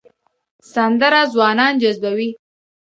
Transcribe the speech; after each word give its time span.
سندره 0.73 1.21
ځوانان 1.33 1.73
جذبوي 1.81 2.29